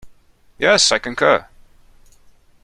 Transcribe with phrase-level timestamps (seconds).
[0.57, 1.45] Yes, I concur.